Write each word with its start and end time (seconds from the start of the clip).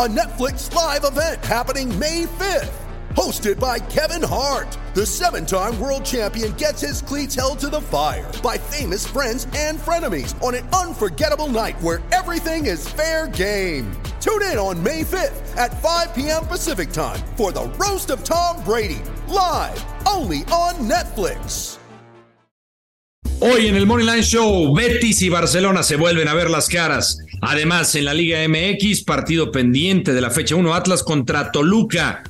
a 0.00 0.08
Netflix 0.08 0.74
live 0.74 1.04
event 1.04 1.44
happening 1.44 1.86
May 1.98 2.24
5th. 2.38 2.72
Hosted 3.10 3.60
by 3.60 3.78
Kevin 3.78 4.26
Hart, 4.26 4.78
the 4.94 5.04
seven 5.04 5.44
time 5.44 5.78
world 5.78 6.06
champion 6.06 6.52
gets 6.52 6.80
his 6.80 7.02
cleats 7.02 7.34
held 7.34 7.58
to 7.58 7.68
the 7.68 7.82
fire 7.82 8.32
by 8.42 8.56
famous 8.56 9.06
friends 9.06 9.46
and 9.54 9.78
frenemies 9.78 10.34
on 10.42 10.54
an 10.54 10.66
unforgettable 10.68 11.48
night 11.48 11.78
where 11.82 12.00
everything 12.12 12.64
is 12.64 12.88
fair 12.88 13.28
game. 13.28 13.92
Tune 14.22 14.40
in 14.44 14.56
on 14.56 14.82
May 14.82 15.02
5th 15.02 15.54
at 15.58 15.78
5 15.82 16.14
p.m. 16.14 16.46
Pacific 16.46 16.92
time 16.92 17.20
for 17.36 17.52
the 17.52 17.66
Roast 17.78 18.08
of 18.08 18.24
Tom 18.24 18.64
Brady, 18.64 19.02
live 19.28 19.84
only 20.06 20.44
on 20.44 20.76
Netflix. 20.88 21.76
Hoy 23.42 23.68
en 23.68 23.76
el 23.76 23.84
Money 23.84 24.04
Line 24.04 24.22
Show, 24.22 24.74
Betis 24.74 25.20
y 25.22 25.28
Barcelona 25.28 25.82
se 25.82 25.96
vuelven 25.96 26.28
a 26.28 26.34
ver 26.34 26.48
las 26.48 26.68
caras. 26.68 27.18
Además, 27.40 27.94
en 27.94 28.04
la 28.04 28.14
Liga 28.14 28.38
MX, 28.46 29.04
partido 29.04 29.50
pendiente 29.50 30.12
de 30.12 30.20
la 30.20 30.30
fecha 30.30 30.54
1, 30.54 30.74
Atlas 30.74 31.02
contra 31.02 31.50
Toluca. 31.50 32.22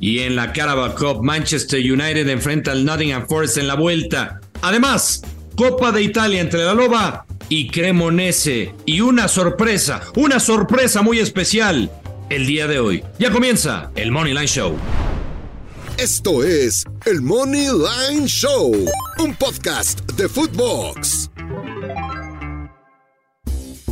Y 0.00 0.20
en 0.20 0.36
la 0.36 0.52
Carabao 0.52 0.94
Cup, 0.94 1.22
Manchester 1.22 1.80
United 1.80 2.28
enfrenta 2.28 2.72
al 2.72 2.84
Nottingham 2.84 3.26
Forest 3.28 3.58
en 3.58 3.68
la 3.68 3.74
vuelta. 3.74 4.40
Además, 4.62 5.22
Copa 5.56 5.92
de 5.92 6.02
Italia 6.02 6.40
entre 6.40 6.64
la 6.64 6.74
Loba 6.74 7.26
y 7.48 7.68
Cremonese. 7.68 8.74
Y 8.84 9.00
una 9.00 9.28
sorpresa, 9.28 10.02
una 10.16 10.40
sorpresa 10.40 11.02
muy 11.02 11.18
especial 11.18 11.90
el 12.28 12.46
día 12.46 12.66
de 12.66 12.78
hoy. 12.78 13.04
Ya 13.18 13.30
comienza 13.30 13.90
el 13.94 14.10
Money 14.10 14.34
Line 14.34 14.46
Show. 14.46 14.76
Esto 15.96 16.44
es 16.44 16.84
el 17.06 17.22
Money 17.22 17.68
Line 17.68 18.26
Show, 18.26 18.74
un 19.18 19.34
podcast 19.36 20.00
de 20.12 20.28
Footbox. 20.28 21.30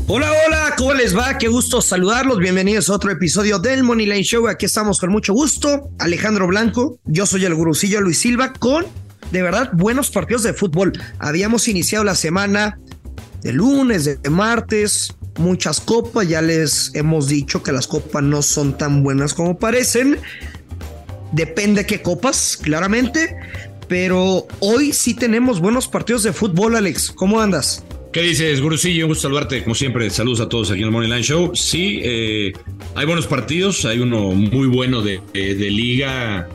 Hola, 0.06 0.30
hola, 0.46 0.74
¿cómo 0.76 0.92
les 0.92 1.16
va? 1.16 1.38
Qué 1.38 1.48
gusto 1.48 1.80
saludarlos. 1.80 2.38
Bienvenidos 2.38 2.90
a 2.90 2.92
otro 2.92 3.10
episodio 3.10 3.58
del 3.58 3.82
Money 3.82 4.04
Line 4.04 4.22
Show. 4.22 4.48
Aquí 4.48 4.66
estamos 4.66 5.00
con 5.00 5.10
mucho 5.10 5.32
gusto. 5.32 5.88
Alejandro 5.98 6.46
Blanco, 6.46 6.98
yo 7.06 7.24
soy 7.24 7.46
el 7.46 7.54
gurucillo 7.54 8.02
Luis 8.02 8.18
Silva 8.18 8.52
con 8.52 8.84
de 9.32 9.42
verdad 9.42 9.70
buenos 9.72 10.10
partidos 10.10 10.42
de 10.42 10.52
fútbol. 10.52 10.92
Habíamos 11.18 11.68
iniciado 11.68 12.04
la 12.04 12.16
semana 12.16 12.78
de 13.40 13.54
lunes, 13.54 14.04
de 14.04 14.30
martes, 14.30 15.14
muchas 15.38 15.80
copas. 15.80 16.28
Ya 16.28 16.42
les 16.42 16.94
hemos 16.94 17.26
dicho 17.28 17.62
que 17.62 17.72
las 17.72 17.86
copas 17.86 18.22
no 18.22 18.42
son 18.42 18.76
tan 18.76 19.02
buenas 19.02 19.32
como 19.32 19.58
parecen. 19.58 20.18
Depende 21.32 21.86
qué 21.86 22.02
copas, 22.02 22.58
claramente. 22.60 23.38
Pero 23.88 24.46
hoy 24.60 24.92
sí 24.92 25.14
tenemos 25.14 25.60
buenos 25.60 25.88
partidos 25.88 26.24
de 26.24 26.34
fútbol, 26.34 26.76
Alex. 26.76 27.10
¿Cómo 27.10 27.40
andas? 27.40 27.82
¿Qué 28.14 28.22
dices, 28.22 28.60
Gurusillo? 28.60 29.06
Un 29.06 29.08
gusto 29.08 29.22
saludarte, 29.22 29.64
como 29.64 29.74
siempre. 29.74 30.08
Saludos 30.08 30.38
a 30.38 30.48
todos 30.48 30.70
aquí 30.70 30.82
en 30.82 30.86
el 30.86 30.92
Money 30.92 31.10
Line 31.10 31.24
Show. 31.24 31.50
Sí, 31.56 31.98
eh, 32.00 32.52
hay 32.94 33.06
buenos 33.06 33.26
partidos. 33.26 33.84
Hay 33.86 33.98
uno 33.98 34.30
muy 34.30 34.68
bueno 34.68 35.02
de, 35.02 35.20
liga 35.34 36.48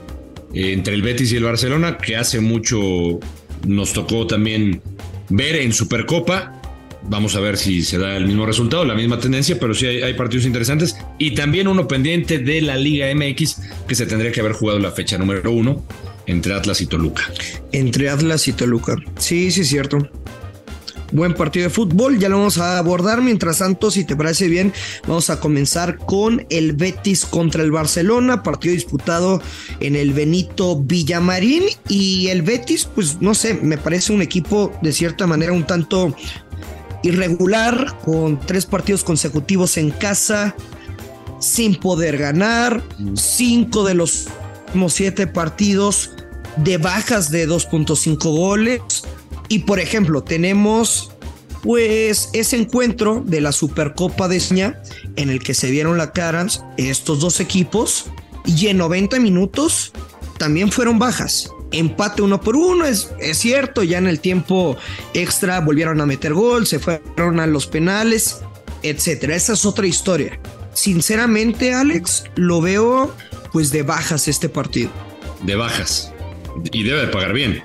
eh, 0.54 0.72
entre 0.72 0.94
el 0.94 1.02
Betis 1.02 1.34
y 1.34 1.36
el 1.36 1.44
Barcelona, 1.44 1.98
que 1.98 2.16
hace 2.16 2.40
mucho 2.40 3.20
nos 3.68 3.92
tocó 3.92 4.26
también 4.26 4.82
ver 5.28 5.58
en 5.58 5.74
Supercopa. 5.74 6.62
Vamos 7.04 7.36
a 7.36 7.42
ver 7.42 7.58
si 7.58 7.84
se 7.84 7.98
da 7.98 8.16
el 8.16 8.26
mismo 8.26 8.46
resultado, 8.46 8.86
la 8.86 8.96
misma 8.96 9.20
tendencia, 9.20 9.60
pero 9.60 9.74
sí 9.74 9.86
hay, 9.86 10.02
hay, 10.02 10.14
partidos 10.14 10.46
interesantes. 10.46 10.96
Y 11.18 11.32
también 11.32 11.68
uno 11.68 11.90
pendiente 11.90 12.40
de 12.40 12.62
la 12.62 12.78
Liga 12.78 13.14
MX, 13.14 13.62
que 13.86 13.96
se 13.96 14.06
tendría 14.06 14.32
que 14.32 14.40
haber 14.40 14.54
jugado 14.54 14.80
la 14.80 14.92
fecha 14.92 15.18
número 15.18 15.52
uno 15.52 15.86
entre 16.26 16.54
Atlas 16.54 16.80
y 16.80 16.86
Toluca. 16.86 17.30
Entre 17.74 18.10
Atlas 18.10 18.48
y 18.48 18.54
Toluca. 18.54 18.96
Sí, 19.18 19.52
sí, 19.52 19.60
es 19.60 19.68
cierto. 19.68 20.10
Buen 21.12 21.34
partido 21.34 21.64
de 21.64 21.70
fútbol, 21.70 22.20
ya 22.20 22.30
lo 22.30 22.38
vamos 22.38 22.60
a 22.60 22.78
abordar. 22.78 23.22
Mientras 23.22 23.60
tanto, 23.60 23.90
si 23.90 24.04
te 24.04 24.16
parece 24.16 24.48
bien, 24.48 24.74
vamos 25.08 25.30
a 25.30 25.40
comenzar 25.40 25.98
con 25.98 26.46
el 26.50 26.74
Betis 26.74 27.26
contra 27.26 27.64
el 27.64 27.72
Barcelona, 27.72 28.44
partido 28.44 28.74
disputado 28.74 29.42
en 29.80 29.96
el 29.96 30.14
Benito 30.14 30.80
Villamarín. 30.80 31.64
Y 31.88 32.28
el 32.28 32.44
Betis, 32.44 32.86
pues 32.86 33.22
no 33.22 33.34
sé, 33.34 33.56
me 33.56 33.78
parece 33.78 34.14
un 34.14 34.22
equipo 34.22 34.72
de 34.82 34.94
cierta 34.94 35.26
manera 35.26 35.52
un 35.52 35.66
tanto 35.66 36.16
irregular, 37.02 37.98
con 38.04 38.40
tres 38.40 38.66
partidos 38.66 39.04
consecutivos 39.04 39.78
en 39.78 39.90
casa, 39.90 40.56
sin 41.40 41.76
poder 41.76 42.18
ganar, 42.18 42.84
cinco 43.16 43.84
de 43.84 43.96
los 43.96 44.28
siete 44.90 45.26
partidos 45.26 46.12
de 46.58 46.78
bajas 46.78 47.32
de 47.32 47.48
2.5 47.48 48.18
goles. 48.24 48.82
Y 49.50 49.60
por 49.60 49.80
ejemplo, 49.80 50.24
tenemos 50.24 51.12
pues 51.62 52.30
ese 52.34 52.56
encuentro 52.56 53.22
de 53.26 53.42
la 53.42 53.52
Supercopa 53.52 54.28
de 54.28 54.38
España 54.38 54.82
en 55.16 55.30
el 55.30 55.44
que 55.44 55.54
se 55.54 55.70
vieron 55.70 55.98
la 55.98 56.14
cara 56.14 56.48
estos 56.78 57.20
dos 57.20 57.40
equipos 57.40 58.06
y 58.46 58.68
en 58.68 58.78
90 58.78 59.20
minutos 59.20 59.92
también 60.38 60.72
fueron 60.72 61.00
bajas. 61.00 61.52
Empate 61.72 62.22
uno 62.22 62.40
por 62.42 62.56
uno, 62.56 62.86
es, 62.86 63.12
es 63.20 63.38
cierto, 63.38 63.84
ya 63.84 63.98
en 63.98 64.08
el 64.08 64.20
tiempo 64.20 64.78
extra 65.14 65.60
volvieron 65.60 66.02
a 66.02 66.06
meter 66.06 66.34
gol, 66.34 66.66
se 66.66 66.80
fueron 66.80 67.40
a 67.40 67.46
los 67.46 67.68
penales, 67.68 68.42
etcétera. 68.82 69.36
Esa 69.36 69.54
es 69.54 69.66
otra 69.66 69.86
historia. 69.86 70.40
Sinceramente, 70.74 71.74
Alex, 71.74 72.24
lo 72.36 72.62
veo 72.62 73.14
pues 73.52 73.72
de 73.72 73.84
bajas 73.84 74.28
este 74.28 74.50
partido. 74.50 74.92
De 75.44 75.56
bajas. 75.56 76.14
Y 76.72 76.84
debe 76.84 77.02
de 77.02 77.08
pagar 77.08 77.34
bien. 77.34 77.64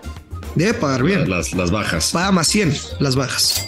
Debe 0.55 0.75
pagar 0.75 1.03
bien. 1.03 1.29
Las, 1.29 1.53
las 1.53 1.71
bajas. 1.71 2.13
Paga 2.13 2.33
más 2.33 2.49
100 2.49 2.73
las 3.01 3.17
bajas. 3.17 3.67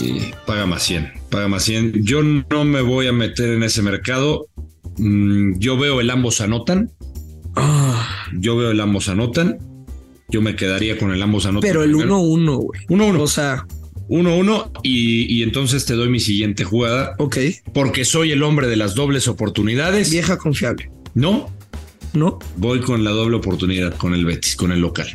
Y 0.00 0.32
paga 0.46 0.66
más 0.66 0.82
100. 0.82 1.12
Paga 1.30 1.48
más 1.48 1.64
100. 1.64 2.04
Yo 2.04 2.22
no 2.22 2.64
me 2.64 2.80
voy 2.80 3.06
a 3.06 3.12
meter 3.12 3.50
en 3.50 3.62
ese 3.62 3.82
mercado. 3.82 4.48
Mm, 4.98 5.58
yo 5.58 5.76
veo 5.78 6.00
el 6.00 6.10
ambos 6.10 6.40
anotan. 6.40 6.90
Ah. 7.56 8.26
Yo 8.32 8.56
veo 8.56 8.70
el 8.70 8.80
ambos 8.80 9.08
anotan. 9.08 9.58
Yo 10.28 10.42
me 10.42 10.56
quedaría 10.56 10.98
con 10.98 11.12
el 11.12 11.22
ambos 11.22 11.46
anotan. 11.46 11.68
Pero 11.68 11.84
el 11.84 11.94
1-1, 11.94 12.56
güey. 12.56 12.80
1-1. 12.88 13.20
O 13.20 13.26
sea. 13.26 13.66
1-1 14.08 14.70
y, 14.82 15.34
y, 15.34 15.42
entonces 15.42 15.86
te 15.86 15.94
doy 15.94 16.10
mi 16.10 16.20
siguiente 16.20 16.64
jugada. 16.64 17.14
Ok. 17.18 17.38
Porque 17.72 18.04
soy 18.04 18.32
el 18.32 18.42
hombre 18.42 18.66
de 18.66 18.76
las 18.76 18.94
dobles 18.94 19.28
oportunidades. 19.28 20.10
Vieja 20.10 20.36
confiable. 20.36 20.90
No. 21.14 21.48
No. 22.12 22.38
Voy 22.56 22.80
con 22.80 23.02
la 23.02 23.10
doble 23.10 23.36
oportunidad 23.36 23.96
con 23.96 24.14
el 24.14 24.24
Betis, 24.26 24.56
con 24.56 24.72
el 24.72 24.80
local. 24.80 25.08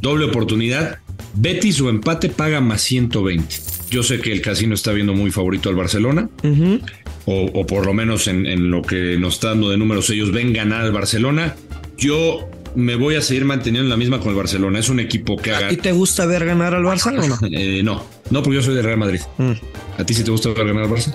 Doble 0.00 0.26
oportunidad. 0.26 0.98
Betis 1.34 1.80
o 1.80 1.88
empate 1.88 2.28
paga 2.28 2.60
más 2.60 2.82
120. 2.82 3.56
Yo 3.90 4.02
sé 4.02 4.20
que 4.20 4.32
el 4.32 4.40
casino 4.40 4.74
está 4.74 4.92
viendo 4.92 5.14
muy 5.14 5.30
favorito 5.30 5.68
al 5.68 5.76
Barcelona. 5.76 6.28
Uh 6.42 6.48
-huh. 6.48 6.80
o, 7.26 7.44
o, 7.60 7.66
por 7.66 7.86
lo 7.86 7.94
menos 7.94 8.26
en, 8.26 8.46
en, 8.46 8.70
lo 8.70 8.82
que 8.82 9.16
nos 9.18 9.34
está 9.34 9.48
dando 9.48 9.70
de 9.70 9.76
números, 9.76 10.10
ellos 10.10 10.32
ven 10.32 10.52
ganar 10.52 10.82
al 10.82 10.92
Barcelona. 10.92 11.54
Yo 11.96 12.48
me 12.74 12.94
voy 12.94 13.14
a 13.16 13.22
seguir 13.22 13.44
manteniendo 13.44 13.88
la 13.88 13.96
misma 13.96 14.20
con 14.20 14.30
el 14.30 14.36
Barcelona. 14.36 14.78
Es 14.78 14.88
un 14.88 15.00
equipo 15.00 15.36
que 15.36 15.52
haga. 15.52 15.72
¿Y 15.72 15.76
te 15.76 15.92
gusta 15.92 16.26
ver 16.26 16.44
ganar 16.44 16.74
al 16.74 16.82
no? 16.82 16.92
eh, 17.50 17.82
no, 17.82 18.04
no, 18.30 18.42
porque 18.42 18.56
yo 18.56 18.62
soy 18.62 18.74
de 18.74 18.82
Real 18.82 18.98
Madrid. 18.98 19.20
Mm. 19.38 19.52
¿A 19.98 20.04
ti 20.04 20.14
sí 20.14 20.24
te 20.24 20.30
gusta 20.30 20.50
ver 20.50 20.66
ganar 20.66 20.84
al 20.84 20.90
Barça? 20.90 21.14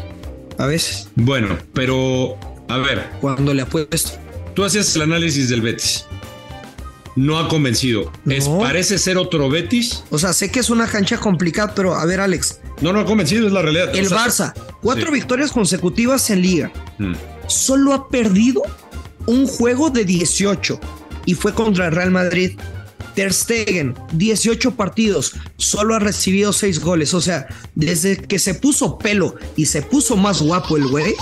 A 0.57 0.65
veces. 0.65 1.09
Bueno, 1.15 1.57
pero 1.73 2.37
a 2.67 2.77
ver. 2.77 3.03
Cuando 3.21 3.53
le 3.53 3.61
apuesto. 3.61 4.11
Tú 4.53 4.63
hacías 4.63 4.95
el 4.95 5.03
análisis 5.03 5.49
del 5.49 5.61
Betis 5.61 6.05
no 7.15 7.39
ha 7.39 7.47
convencido. 7.47 8.11
No. 8.25 8.33
Es, 8.33 8.47
parece 8.47 8.97
ser 8.97 9.17
otro 9.17 9.49
Betis. 9.49 10.03
O 10.09 10.17
sea, 10.17 10.33
sé 10.33 10.51
que 10.51 10.59
es 10.59 10.69
una 10.69 10.87
cancha 10.87 11.17
complicada, 11.17 11.73
pero 11.75 11.95
a 11.95 12.05
ver, 12.05 12.19
Alex. 12.19 12.59
No, 12.81 12.93
no 12.93 12.99
ha 12.99 13.05
convencido, 13.05 13.47
es 13.47 13.53
la 13.53 13.61
realidad. 13.61 13.95
El 13.95 14.05
o 14.05 14.09
sea, 14.09 14.17
Barça, 14.17 14.53
cuatro 14.81 15.07
sí. 15.07 15.13
victorias 15.13 15.51
consecutivas 15.51 16.29
en 16.29 16.41
liga. 16.41 16.71
Mm. 16.97 17.13
Solo 17.47 17.93
ha 17.93 18.07
perdido 18.07 18.61
un 19.25 19.47
juego 19.47 19.89
de 19.89 20.05
18 20.05 20.79
y 21.25 21.35
fue 21.35 21.53
contra 21.53 21.87
el 21.87 21.91
Real 21.93 22.11
Madrid. 22.11 22.57
Ter 23.15 23.33
Stegen, 23.33 23.93
18 24.13 24.75
partidos, 24.75 25.33
solo 25.57 25.95
ha 25.95 25.99
recibido 25.99 26.53
6 26.53 26.79
goles. 26.79 27.13
O 27.13 27.19
sea, 27.19 27.47
desde 27.75 28.17
que 28.17 28.39
se 28.39 28.53
puso 28.53 28.97
pelo 28.97 29.35
y 29.57 29.65
se 29.65 29.81
puso 29.81 30.15
más 30.15 30.41
guapo 30.41 30.77
el 30.77 30.87
güey, 30.87 31.13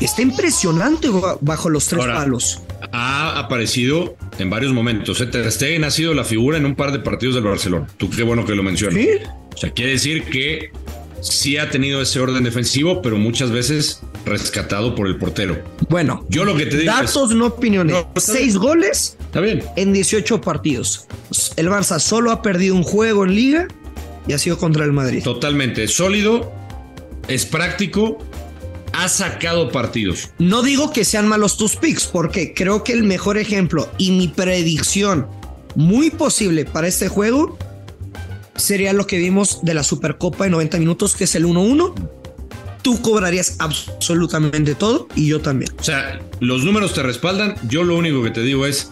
está 0.00 0.22
impresionante 0.22 1.08
bajo 1.42 1.68
los 1.68 1.86
tres 1.86 2.00
Ahora, 2.00 2.14
palos. 2.14 2.62
Ha 2.92 3.38
aparecido 3.38 4.16
en 4.40 4.50
varios 4.50 4.72
momentos. 4.72 5.20
¿eh? 5.20 5.26
Ter 5.26 5.50
Stegen 5.52 5.84
ha 5.84 5.90
sido 5.90 6.14
la 6.14 6.24
figura 6.24 6.56
en 6.58 6.66
un 6.66 6.74
par 6.74 6.92
de 6.92 6.98
partidos 6.98 7.34
del 7.36 7.44
Barcelona. 7.44 7.86
Tú 7.96 8.10
qué 8.10 8.22
bueno 8.22 8.44
que 8.44 8.54
lo 8.54 8.62
mencionas. 8.62 9.00
¿Sí? 9.00 9.08
O 9.54 9.56
sea, 9.56 9.70
quiere 9.70 9.92
decir 9.92 10.24
que 10.24 10.70
sí 11.20 11.56
ha 11.58 11.70
tenido 11.70 12.00
ese 12.00 12.18
orden 12.20 12.42
defensivo, 12.44 13.02
pero 13.02 13.16
muchas 13.18 13.50
veces 13.50 14.00
rescatado 14.24 14.94
por 14.94 15.06
el 15.06 15.16
portero. 15.16 15.58
Bueno, 15.88 16.24
Yo 16.28 16.44
lo 16.44 16.56
que 16.56 16.66
te 16.66 16.78
digo 16.78 16.92
datos, 16.92 17.30
es- 17.30 17.36
no 17.36 17.46
opiniones. 17.46 17.94
No, 17.94 18.10
Seis 18.20 18.56
goles 18.56 19.16
Está 19.20 19.40
bien. 19.40 19.62
en 19.76 19.92
18 19.92 20.40
partidos. 20.40 21.06
El 21.56 21.68
Barça 21.68 21.98
solo 21.98 22.30
ha 22.30 22.42
perdido 22.42 22.74
un 22.74 22.82
juego 22.82 23.24
en 23.24 23.34
liga 23.34 23.68
y 24.26 24.32
ha 24.32 24.38
sido 24.38 24.56
contra 24.58 24.84
el 24.84 24.92
Madrid. 24.92 25.22
Totalmente 25.22 25.86
sólido, 25.88 26.52
es 27.28 27.44
práctico, 27.46 28.18
ha 28.92 29.08
sacado 29.08 29.70
partidos. 29.70 30.30
No 30.38 30.62
digo 30.62 30.92
que 30.92 31.04
sean 31.04 31.28
malos 31.28 31.56
tus 31.56 31.76
picks, 31.76 32.06
porque 32.06 32.54
creo 32.54 32.84
que 32.84 32.92
el 32.92 33.04
mejor 33.04 33.38
ejemplo 33.38 33.90
y 33.98 34.12
mi 34.12 34.28
predicción 34.28 35.26
muy 35.74 36.10
posible 36.10 36.64
para 36.64 36.88
este 36.88 37.08
juego 37.08 37.58
sería 38.56 38.92
lo 38.92 39.06
que 39.06 39.18
vimos 39.18 39.60
de 39.62 39.74
la 39.74 39.82
Supercopa 39.82 40.44
de 40.44 40.50
90 40.50 40.78
minutos, 40.78 41.16
que 41.16 41.24
es 41.24 41.34
el 41.34 41.46
1-1. 41.46 41.94
Tú 42.82 43.00
cobrarías 43.02 43.56
absolutamente 43.58 44.74
todo 44.74 45.08
y 45.14 45.28
yo 45.28 45.40
también. 45.40 45.70
O 45.78 45.84
sea, 45.84 46.20
los 46.40 46.64
números 46.64 46.94
te 46.94 47.02
respaldan. 47.02 47.54
Yo 47.68 47.84
lo 47.84 47.96
único 47.96 48.22
que 48.22 48.30
te 48.30 48.42
digo 48.42 48.66
es 48.66 48.90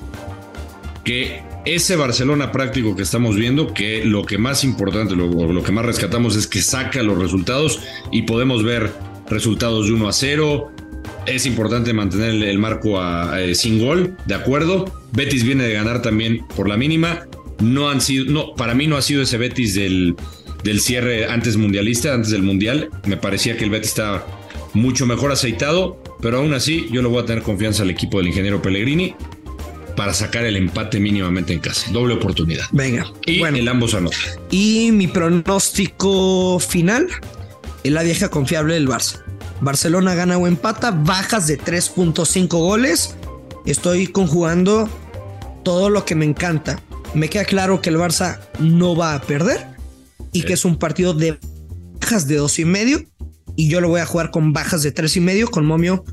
que 1.04 1.42
ese 1.64 1.96
Barcelona 1.96 2.52
práctico 2.52 2.94
que 2.96 3.02
estamos 3.02 3.36
viendo, 3.36 3.72
que 3.72 4.04
lo 4.04 4.24
que 4.24 4.38
más 4.38 4.64
importante, 4.64 5.16
lo, 5.16 5.26
lo 5.28 5.62
que 5.62 5.72
más 5.72 5.84
rescatamos 5.84 6.36
es 6.36 6.46
que 6.46 6.62
saca 6.62 7.02
los 7.02 7.18
resultados 7.18 7.80
y 8.12 8.22
podemos 8.22 8.62
ver 8.62 8.92
resultados 9.30 9.86
de 9.86 9.92
1 9.92 10.08
a 10.08 10.12
0. 10.12 10.72
Es 11.26 11.44
importante 11.46 11.92
mantener 11.92 12.30
el, 12.30 12.42
el 12.42 12.58
marco 12.58 12.98
a- 13.00 13.34
a- 13.36 13.54
sin 13.54 13.78
gol, 13.78 14.16
de 14.26 14.34
acuerdo. 14.34 14.86
Betis 15.12 15.44
viene 15.44 15.64
de 15.64 15.74
ganar 15.74 16.02
también 16.02 16.46
por 16.56 16.68
la 16.68 16.76
mínima. 16.76 17.26
No 17.60 17.88
han 17.90 18.00
sido, 18.00 18.24
no, 18.32 18.54
para 18.54 18.74
mí 18.74 18.86
no 18.86 18.96
ha 18.96 19.02
sido 19.02 19.22
ese 19.22 19.36
Betis 19.38 19.74
del, 19.74 20.14
del 20.64 20.80
cierre 20.80 21.26
antes 21.26 21.56
mundialista, 21.56 22.14
antes 22.14 22.30
del 22.30 22.42
mundial. 22.42 22.88
Me 23.06 23.16
parecía 23.16 23.56
que 23.56 23.64
el 23.64 23.70
Betis 23.70 23.88
estaba 23.90 24.24
mucho 24.74 25.06
mejor 25.06 25.32
aceitado, 25.32 26.00
pero 26.20 26.38
aún 26.38 26.52
así 26.54 26.86
yo 26.92 27.02
le 27.02 27.08
voy 27.08 27.22
a 27.22 27.26
tener 27.26 27.42
confianza 27.42 27.82
al 27.82 27.90
equipo 27.90 28.18
del 28.18 28.28
ingeniero 28.28 28.62
Pellegrini 28.62 29.14
para 29.96 30.14
sacar 30.14 30.44
el 30.44 30.54
empate 30.56 31.00
mínimamente 31.00 31.52
en 31.52 31.58
casa. 31.58 31.90
Doble 31.90 32.14
oportunidad. 32.14 32.66
Venga. 32.70 33.10
Y 33.26 33.40
bueno, 33.40 33.56
el 33.58 33.66
ambos 33.66 33.94
anotan. 33.94 34.20
y 34.50 34.90
mi 34.92 35.08
pronóstico 35.08 36.60
final 36.60 37.08
es 37.82 37.92
la 37.92 38.02
vieja 38.02 38.28
confiable 38.28 38.74
del 38.74 38.88
Barça. 38.88 39.22
Barcelona 39.60 40.14
gana 40.14 40.38
o 40.38 40.46
empata, 40.46 40.90
bajas 40.90 41.46
de 41.46 41.58
3.5 41.58 42.48
goles. 42.48 43.16
Estoy 43.66 44.06
conjugando 44.06 44.88
todo 45.62 45.90
lo 45.90 46.04
que 46.04 46.14
me 46.14 46.24
encanta. 46.24 46.80
Me 47.14 47.28
queda 47.28 47.44
claro 47.44 47.80
que 47.80 47.90
el 47.90 47.96
Barça 47.96 48.38
no 48.58 48.94
va 48.94 49.14
a 49.14 49.20
perder 49.20 49.66
y 50.32 50.42
que 50.42 50.52
es 50.52 50.64
un 50.64 50.78
partido 50.78 51.14
de 51.14 51.38
bajas 52.00 52.26
de 52.26 52.36
dos 52.36 52.58
y 52.58 52.64
medio. 52.64 53.04
Y 53.56 53.68
yo 53.68 53.80
lo 53.80 53.88
voy 53.88 54.00
a 54.00 54.06
jugar 54.06 54.30
con 54.30 54.52
bajas 54.52 54.82
de 54.82 54.92
tres 54.92 55.16
y 55.16 55.20
medio 55.20 55.50
con 55.50 55.66
momio 55.66 56.04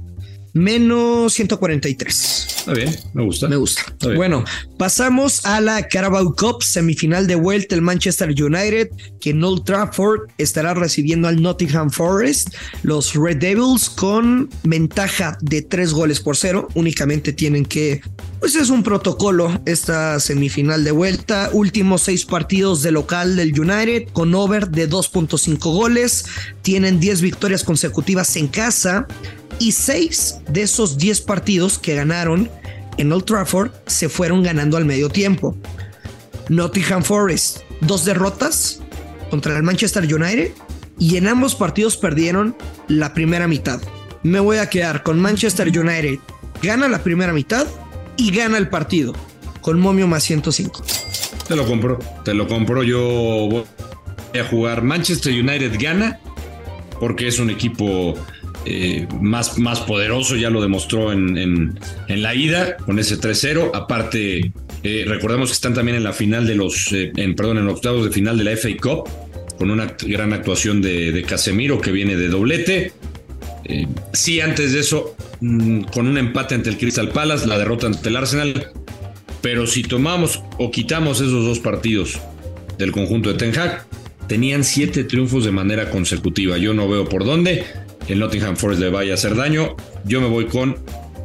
menos 0.56 1.34
143. 1.34 2.48
Está 2.60 2.74
bien, 2.74 2.96
me 3.14 3.24
gusta. 3.24 3.48
Me 3.50 3.58
gusta. 3.58 3.84
Bueno, 4.16 4.46
pasamos 4.78 5.46
a 5.46 5.60
la 5.60 5.88
Carabao 5.90 6.34
Cup, 6.34 6.64
semifinal 6.64 7.28
de 7.28 7.36
vuelta 7.36 7.76
el 7.76 7.82
Manchester 7.82 8.30
United, 8.30 8.90
que 9.20 9.32
en 9.32 9.44
Old 9.44 9.66
Trafford 9.66 10.22
estará 10.38 10.74
recibiendo 10.74 11.28
al 11.28 11.42
Nottingham 11.42 11.92
Forest. 11.92 12.56
Los 12.84 13.14
Red 13.14 13.38
Devils 13.38 13.90
con 13.90 14.50
ventaja 14.64 15.38
de 15.42 15.62
tres 15.62 15.92
goles 15.92 16.22
por 16.22 16.38
cero. 16.38 16.70
Únicamente 16.74 17.34
tienen 17.34 17.66
que. 17.66 18.02
Pues 18.40 18.56
es 18.56 18.70
un 18.70 18.82
protocolo 18.82 19.62
esta 19.66 20.20
semifinal 20.22 20.86
de 20.86 20.92
vuelta. 20.92 21.50
Últimos 21.52 22.04
seis 22.04 22.26
partidos 22.26 22.82
de 22.82 22.92
local 22.92 23.36
del 23.36 23.60
United 23.60 24.08
con 24.14 24.34
over 24.34 24.70
de 24.70 24.90
2.5 24.90 25.58
goles. 25.60 26.26
Tienen 26.62 27.00
10 27.00 27.22
victorias 27.22 27.64
consecutivas 27.64 28.36
en 28.38 28.48
casa 28.48 29.08
y 29.60 29.72
seis 29.72 30.40
de 30.50 30.64
esos 30.64 30.98
10 30.98 31.22
partidos 31.22 31.80
que 31.80 31.96
ganaron 31.96 32.50
en 32.98 33.12
Old 33.12 33.26
Trafford 33.26 33.72
se 33.86 34.10
fueron 34.10 34.44
ganando 34.44 34.78
al 34.78 34.86
medio 34.86 35.10
tiempo. 35.10 35.56
Nottingham 36.50 37.04
Forest, 37.04 37.60
dos 37.82 38.06
derrotas 38.06 38.80
contra 39.30 39.56
el 39.58 39.64
Manchester 39.64 40.04
United 40.04 40.52
y 41.00 41.18
en 41.18 41.28
ambos 41.28 41.56
partidos 41.56 41.98
perdieron 41.98 42.56
la 42.88 43.14
primera 43.14 43.48
mitad. 43.48 43.82
Me 44.24 44.40
voy 44.40 44.58
a 44.58 44.70
quedar 44.70 45.04
con 45.04 45.20
Manchester 45.20 45.68
United. 45.68 46.20
Gana 46.62 46.88
la 46.88 47.04
primera 47.04 47.34
mitad 47.34 47.68
y 48.18 48.32
gana 48.32 48.58
el 48.58 48.70
partido 48.70 49.14
con 49.62 49.80
momio 49.80 50.08
más 50.08 50.24
105. 50.24 50.84
Te 51.48 51.56
lo 51.56 51.66
compro, 51.66 52.00
te 52.24 52.34
lo 52.34 52.48
compro. 52.48 52.84
Yo 52.84 53.00
voy 53.00 53.64
a 54.40 54.44
jugar 54.46 54.84
Manchester 54.84 55.34
United 55.34 55.78
gana 55.80 56.20
porque 57.00 57.28
es 57.28 57.40
un 57.40 57.50
equipo 57.50 58.16
eh, 58.66 59.08
más, 59.22 59.58
más 59.60 59.82
poderoso, 59.82 60.36
ya 60.36 60.50
lo 60.50 60.62
demostró 60.62 61.12
en, 61.12 61.38
en- 61.38 61.80
la 62.08 62.34
ida 62.34 62.78
con 62.78 63.00
ese 63.00 63.18
3-0. 63.20 63.72
Aparte, 63.74 64.52
eh, 64.84 65.06
recordemos 65.08 65.50
que 65.50 65.54
están 65.54 65.74
también 65.74 65.98
en 65.98 66.04
la 66.04 66.14
final 66.14 66.48
de 66.48 66.56
los, 66.56 66.92
eh, 66.92 67.12
en, 67.16 67.36
perdón, 67.36 67.60
en 67.60 67.66
los 67.66 67.76
octavos 67.76 68.06
de 68.06 68.12
final 68.12 68.38
de 68.38 68.44
la 68.44 68.52
FA 68.52 68.70
Cup 68.82 69.10
con 69.58 69.72
una 69.72 69.96
gran 70.06 70.34
actuación 70.34 70.82
de, 70.82 71.24
Casemiro 71.28 71.80
que 71.80 71.92
viene 71.92 72.16
de 72.16 72.28
doblete. 72.28 72.92
Sí, 74.12 74.42
antes 74.42 74.74
de 74.74 74.82
eso, 74.82 75.16
mm, 75.40 75.84
con 75.94 76.08
un 76.08 76.18
empate 76.18 76.56
ante 76.56 76.70
el 76.70 76.78
Crystal 76.78 77.10
Palace, 77.10 77.48
la 77.48 77.58
derrota 77.58 77.88
ante 77.88 78.10
el 78.10 78.16
Arsenal. 78.16 78.68
Pero 79.42 79.66
si 79.68 79.84
tomamos 79.84 80.42
o 80.58 80.72
quitamos 80.72 81.22
esos 81.22 81.46
dos 81.46 81.60
partidos 81.60 82.20
del 82.78 82.92
conjunto 82.92 83.32
de 83.32 83.36
Ten 83.38 83.58
Hag, 83.58 83.86
tenían 84.28 84.64
siete 84.64 85.04
triunfos 85.04 85.46
de 85.46 85.52
manera 85.52 85.90
consecutiva. 85.90 86.58
Yo 86.58 86.74
no 86.74 86.90
veo 86.90 87.08
por 87.08 87.24
dónde 87.26 87.64
el 88.08 88.20
Nottingham 88.20 88.56
Forest 88.56 88.82
le 88.82 88.90
vaya 88.90 89.12
a 89.12 89.16
hacer 89.16 89.36
daño. 89.36 89.76
Yo 90.04 90.22
me 90.22 90.28
voy 90.28 90.46
con 90.46 90.78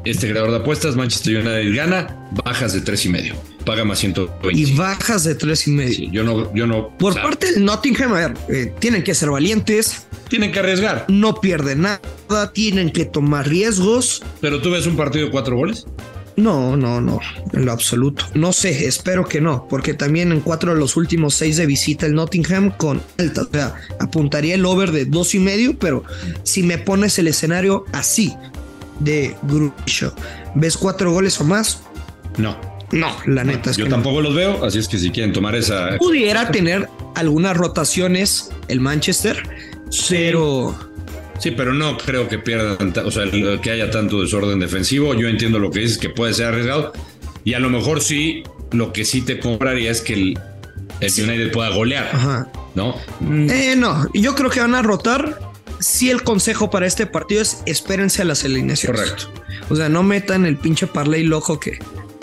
este 0.04 0.30
creador 0.30 0.50
de 0.50 0.56
apuestas. 0.58 0.96
Manchester 0.96 1.36
United 1.36 1.76
gana, 1.76 2.28
bajas 2.44 2.72
de 2.72 2.80
tres 2.80 3.04
y 3.04 3.08
medio. 3.08 3.34
Paga 3.64 3.84
más 3.84 3.98
120. 3.98 4.58
Y 4.58 4.74
bajas 4.74 5.24
de 5.24 5.34
tres 5.34 5.66
y 5.68 5.72
medio. 5.72 5.94
Sí, 5.94 6.08
yo 6.10 6.24
no, 6.24 6.52
yo 6.54 6.66
no. 6.66 6.96
Por 6.98 7.14
parte 7.14 7.52
del 7.52 7.64
Nottingham, 7.64 8.12
a 8.12 8.28
ver, 8.28 8.34
eh, 8.48 8.72
tienen 8.78 9.02
que 9.02 9.14
ser 9.14 9.30
valientes, 9.30 10.06
tienen 10.28 10.50
que 10.50 10.60
arriesgar. 10.60 11.04
no 11.08 11.34
pierden 11.40 11.82
nada, 11.82 12.52
tienen 12.54 12.90
que 12.90 13.04
tomar 13.04 13.46
riesgos. 13.48 14.22
Pero 14.40 14.62
tú 14.62 14.70
ves 14.70 14.86
un 14.86 14.96
partido 14.96 15.26
de 15.26 15.30
cuatro 15.30 15.56
goles. 15.56 15.86
No, 16.40 16.76
no, 16.76 17.00
no, 17.00 17.20
en 17.52 17.64
lo 17.66 17.72
absoluto. 17.72 18.24
No 18.34 18.52
sé, 18.52 18.86
espero 18.86 19.26
que 19.26 19.40
no, 19.40 19.66
porque 19.68 19.94
también 19.94 20.32
en 20.32 20.40
cuatro 20.40 20.72
de 20.72 20.80
los 20.80 20.96
últimos 20.96 21.34
seis 21.34 21.56
de 21.56 21.66
visita 21.66 22.06
el 22.06 22.14
Nottingham 22.14 22.70
con 22.76 23.02
alta. 23.18 23.42
O 23.42 23.48
sea, 23.52 23.74
apuntaría 23.98 24.54
el 24.54 24.64
over 24.64 24.90
de 24.92 25.04
dos 25.04 25.34
y 25.34 25.38
medio, 25.38 25.78
pero 25.78 26.02
si 26.42 26.62
me 26.62 26.78
pones 26.78 27.18
el 27.18 27.28
escenario 27.28 27.84
así 27.92 28.34
de 29.00 29.36
Grucho, 29.42 30.14
¿ves 30.54 30.76
cuatro 30.76 31.12
goles 31.12 31.40
o 31.40 31.44
más? 31.44 31.82
No. 32.38 32.58
No, 32.92 33.14
la 33.26 33.44
neta 33.44 33.70
es 33.70 33.76
yo 33.76 33.84
que 33.84 33.90
no. 33.90 33.96
tampoco 33.96 34.20
los 34.20 34.34
veo, 34.34 34.64
así 34.64 34.78
es 34.80 34.88
que 34.88 34.98
si 34.98 35.10
quieren 35.10 35.32
tomar 35.32 35.54
esa. 35.54 35.96
Pudiera 35.98 36.50
tener 36.50 36.88
algunas 37.14 37.56
rotaciones 37.56 38.50
el 38.66 38.80
Manchester, 38.80 39.40
pero 40.08 40.74
Sí, 40.76 40.89
pero 41.56 41.72
no 41.72 41.96
creo 41.96 42.28
que 42.28 42.38
pierdan, 42.38 42.92
o 43.04 43.10
sea, 43.10 43.24
que 43.62 43.70
haya 43.70 43.90
tanto 43.90 44.20
desorden 44.20 44.60
defensivo. 44.60 45.14
Yo 45.14 45.28
entiendo 45.28 45.58
lo 45.58 45.70
que 45.70 45.80
dices, 45.80 45.98
que 45.98 46.10
puede 46.10 46.34
ser 46.34 46.46
arriesgado. 46.46 46.92
Y 47.44 47.54
a 47.54 47.58
lo 47.58 47.70
mejor 47.70 48.02
sí, 48.02 48.42
lo 48.72 48.92
que 48.92 49.04
sí 49.04 49.22
te 49.22 49.40
compraría 49.40 49.90
es 49.90 50.02
que 50.02 50.12
el, 50.12 50.38
el 51.00 51.12
United 51.12 51.52
pueda 51.52 51.70
golear, 51.70 52.10
ajá. 52.12 52.52
¿no? 52.74 52.94
Eh, 53.50 53.74
no, 53.76 54.06
yo 54.12 54.34
creo 54.34 54.50
que 54.50 54.60
van 54.60 54.74
a 54.74 54.82
rotar. 54.82 55.40
Si 55.78 56.10
el 56.10 56.22
consejo 56.22 56.68
para 56.68 56.86
este 56.86 57.06
partido 57.06 57.40
es 57.40 57.62
espérense 57.64 58.20
a 58.20 58.26
las 58.26 58.44
alineaciones. 58.44 59.00
Correcto. 59.00 59.30
O 59.70 59.76
sea, 59.76 59.88
no 59.88 60.02
metan 60.02 60.44
el 60.44 60.58
pinche 60.58 60.86
parlay 60.86 61.22
loco 61.22 61.58
que, 61.58 61.78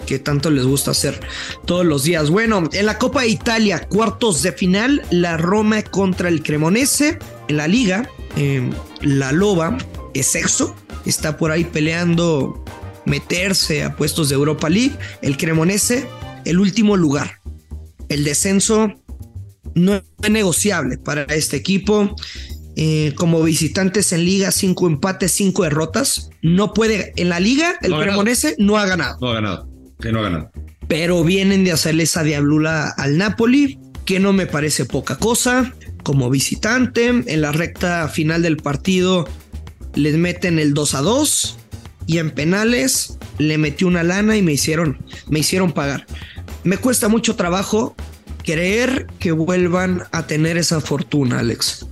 que 0.06 0.20
tanto 0.20 0.52
les 0.52 0.66
gusta 0.66 0.92
hacer 0.92 1.20
todos 1.66 1.84
los 1.84 2.04
días. 2.04 2.30
Bueno, 2.30 2.70
en 2.72 2.86
la 2.86 3.00
Copa 3.00 3.22
de 3.22 3.30
Italia, 3.30 3.88
cuartos 3.88 4.44
de 4.44 4.52
final, 4.52 5.02
la 5.10 5.38
Roma 5.38 5.82
contra 5.82 6.30
el 6.30 6.44
Cremonese. 6.44 7.18
En 7.48 7.58
la 7.58 7.68
liga, 7.68 8.10
eh, 8.36 8.70
la 9.02 9.32
Loba 9.32 9.78
es 10.14 10.28
sexto, 10.28 10.76
está 11.06 11.38
por 11.38 11.52
ahí 11.52 11.64
peleando 11.64 12.64
meterse 13.06 13.84
a 13.84 13.96
puestos 13.96 14.30
de 14.30 14.36
Europa 14.36 14.70
League. 14.70 14.96
El 15.22 15.38
Cremonese, 15.38 16.08
el 16.46 16.60
último 16.60 16.98
lugar. 16.98 17.40
El 18.10 18.24
descenso 18.24 18.94
no 19.76 19.96
es 19.96 20.30
negociable 20.30 20.98
para 20.98 21.24
este 21.24 21.58
equipo. 21.58 22.16
Eh, 22.80 23.14
como 23.16 23.42
visitantes 23.42 24.14
en 24.14 24.24
liga, 24.24 24.52
cinco 24.52 24.88
empates, 24.88 25.32
cinco 25.32 25.64
derrotas. 25.64 26.30
No 26.44 26.74
puede, 26.74 27.12
en 27.16 27.30
la 27.30 27.40
liga, 27.40 27.76
el 27.82 27.90
No 27.90 27.96
ha 27.96 28.00
ganado. 28.00 28.18
Cremonese 28.18 28.56
no 28.60 28.78
ha 28.78 28.86
ganado, 28.86 29.18
No 29.20 29.30
ha 29.30 29.34
ganado. 29.34 29.70
Que 30.00 30.12
no 30.12 30.20
ha 30.20 30.24
ganado. 30.24 30.52
pero 30.88 31.24
vienen 31.24 31.64
de 31.64 31.72
hacerle 31.72 32.04
esa 32.04 32.24
diablula 32.24 32.88
al 32.90 33.18
Napoli, 33.18 33.80
que 34.06 34.20
no 34.20 34.32
me 34.32 34.46
parece 34.46 34.86
poca 34.86 35.18
cosa. 35.18 35.74
Como 36.08 36.30
visitante, 36.30 37.08
en 37.10 37.42
la 37.42 37.52
recta 37.52 38.08
final 38.08 38.42
del 38.42 38.56
partido 38.56 39.28
les 39.94 40.16
meten 40.16 40.58
el 40.58 40.74
2 40.74 40.96
a 40.96 41.02
2 41.02 41.58
y 42.06 42.20
en 42.20 42.32
penales 42.32 43.18
le 43.40 43.58
metí 43.58 43.84
una 43.84 44.04
lana 44.04 44.38
y 44.38 44.42
me 44.42 44.54
hicieron, 44.54 45.00
me 45.28 45.40
hicieron 45.40 45.74
pagar. 45.74 46.06
Me 46.64 46.78
cuesta 46.78 47.10
mucho 47.10 47.36
trabajo 47.36 47.94
creer 48.46 49.08
que 49.20 49.34
vuelvan 49.34 50.04
a 50.14 50.28
tener 50.28 50.56
esa 50.56 50.80
fortuna, 50.80 51.40
Alex. 51.40 51.88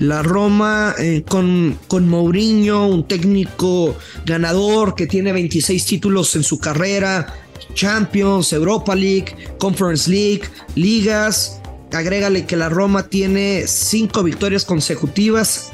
La 0.00 0.24
Roma 0.24 0.96
eh, 0.98 1.22
con, 1.22 1.78
con 1.86 2.08
Mourinho, 2.08 2.88
un 2.88 3.06
técnico 3.06 3.96
ganador 4.26 4.96
que 4.96 5.06
tiene 5.06 5.32
26 5.32 5.86
títulos 5.86 6.34
en 6.34 6.42
su 6.42 6.58
carrera, 6.58 7.32
Champions, 7.74 8.52
Europa 8.52 8.96
League, 8.96 9.36
Conference 9.58 10.10
League, 10.10 10.42
ligas. 10.74 11.61
Agrégale 11.92 12.46
que 12.46 12.56
la 12.56 12.68
Roma 12.68 13.08
tiene 13.08 13.64
cinco 13.66 14.22
victorias 14.22 14.64
consecutivas 14.64 15.70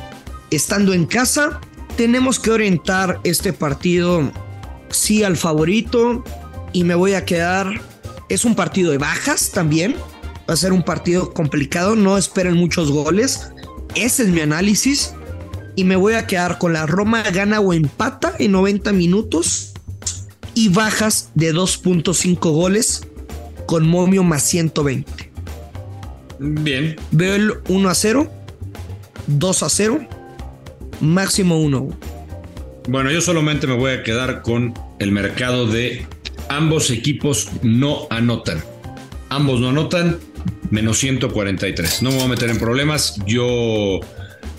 estando 0.51 0.93
en 0.93 1.07
casa. 1.07 1.61
Tenemos 1.97 2.39
que 2.39 2.51
orientar 2.51 3.21
este 3.25 3.53
partido 3.53 4.31
sí 4.91 5.23
al 5.23 5.37
favorito 5.37 6.25
y 6.73 6.85
me 6.85 6.95
voy 6.95 7.15
a 7.15 7.25
quedar. 7.25 7.81
Es 8.29 8.45
un 8.45 8.55
partido 8.55 8.91
de 8.91 8.99
bajas 8.99 9.51
también. 9.53 9.95
Va 10.49 10.55
a 10.55 10.57
ser 10.57 10.73
un 10.73 10.83
partido 10.83 11.33
complicado. 11.33 11.95
No 11.95 12.19
esperen 12.19 12.55
muchos 12.55 12.91
goles. 12.91 13.49
Ese 13.95 14.25
es 14.25 14.29
mi 14.29 14.41
análisis. 14.41 15.15
Y 15.77 15.85
me 15.85 15.97
voy 15.97 16.15
a 16.15 16.27
quedar 16.27 16.59
con 16.59 16.73
la 16.73 16.87
Roma 16.87 17.23
gana 17.31 17.61
o 17.61 17.73
empata 17.73 18.35
en 18.39 18.53
90 18.53 18.93
minutos 18.93 19.73
y 20.55 20.71
bajas 20.71 21.31
de 21.37 21.55
2.5 21.55 22.39
goles 22.51 23.03
con 23.67 23.87
momio 23.87 24.25
más 24.25 24.43
120. 24.43 25.28
Bien. 26.38 26.97
Veo 27.11 27.35
el 27.35 27.52
1 27.68 27.88
a 27.88 27.95
0, 27.95 28.30
2 29.26 29.62
a 29.62 29.68
0, 29.68 30.09
máximo 31.00 31.59
1. 31.61 31.88
Bueno, 32.88 33.11
yo 33.11 33.21
solamente 33.21 33.66
me 33.66 33.75
voy 33.75 33.92
a 33.92 34.02
quedar 34.02 34.42
con 34.42 34.75
el 34.99 35.12
mercado 35.12 35.66
de 35.66 36.07
ambos 36.49 36.90
equipos 36.90 37.49
no 37.62 38.07
anotan. 38.11 38.62
Ambos 39.28 39.61
no 39.61 39.68
anotan, 39.71 40.18
menos 40.71 40.99
143. 40.99 42.02
No 42.02 42.11
me 42.11 42.16
voy 42.16 42.25
a 42.25 42.28
meter 42.28 42.49
en 42.50 42.59
problemas. 42.59 43.16
Yo 43.26 44.00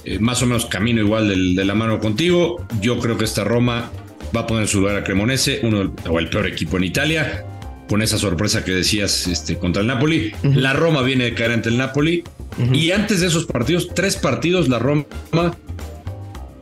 eh, 0.05 0.19
más 0.19 0.41
o 0.43 0.45
menos 0.45 0.65
camino 0.67 1.01
igual 1.01 1.27
del- 1.27 1.55
de 1.55 1.65
la 1.65 1.73
mano 1.75 1.99
contigo. 1.99 2.65
Yo 2.81 2.99
creo 2.99 3.17
que 3.17 3.25
esta 3.25 3.43
Roma 3.43 3.91
va 4.35 4.41
a 4.41 4.47
poner 4.47 4.67
su 4.67 4.79
lugar 4.81 4.95
a 4.97 5.03
Cremonese, 5.03 5.61
uno 5.63 5.93
o 6.07 6.19
el 6.19 6.29
peor 6.29 6.45
equipo 6.45 6.77
en 6.77 6.83
Italia, 6.83 7.45
con 7.89 8.03
esa 8.03 8.19
sorpresa 8.19 8.63
que 8.63 8.71
decías 8.71 9.27
este, 9.27 9.57
contra 9.57 9.81
el 9.81 9.87
Napoli. 9.87 10.31
La 10.43 10.73
Roma 10.73 11.01
viene 11.01 11.23
de 11.25 11.33
caer 11.33 11.51
ante 11.51 11.69
el 11.69 11.77
Napoli. 11.77 12.23
Y 12.71 12.91
antes 12.91 13.21
de 13.21 13.27
esos 13.27 13.45
partidos, 13.45 13.89
tres 13.93 14.15
partidos, 14.15 14.69
la 14.69 14.79
Roma 14.79 15.05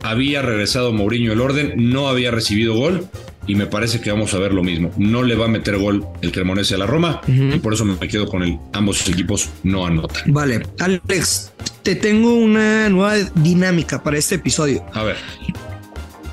había 0.02 0.42
regresado 0.42 0.92
Mourinho 0.92 1.32
el 1.32 1.40
orden, 1.40 1.74
no 1.76 2.08
había 2.08 2.30
recibido 2.30 2.74
gol 2.74 3.08
y 3.46 3.54
me 3.54 3.66
parece 3.66 4.00
que 4.00 4.10
vamos 4.10 4.32
a 4.34 4.38
ver 4.38 4.54
lo 4.54 4.62
mismo. 4.62 4.92
No 4.96 5.22
le 5.22 5.34
va 5.34 5.46
a 5.46 5.48
meter 5.48 5.76
gol 5.76 6.06
el 6.22 6.32
Cremonese 6.32 6.76
a 6.76 6.78
la 6.78 6.86
Roma 6.86 7.20
y 7.26 7.58
por 7.58 7.74
eso 7.74 7.84
me 7.84 7.96
quedo 8.08 8.26
con 8.28 8.42
el 8.42 8.58
ambos 8.72 9.08
equipos 9.08 9.50
no 9.64 9.86
anotan. 9.86 10.32
Vale, 10.32 10.62
Alex, 10.78 11.52
te 11.82 11.96
tengo 11.96 12.34
una 12.34 12.88
nueva 12.88 13.16
dinámica 13.34 14.02
para 14.02 14.18
este 14.18 14.36
episodio. 14.36 14.84
A 14.92 15.02
ver, 15.02 15.16